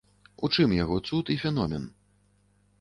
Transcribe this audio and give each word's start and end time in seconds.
У 0.47 0.49
чым 0.55 0.73
яго 0.77 0.97
цуд 1.07 1.25
і 1.37 1.37
феномен? 1.45 1.89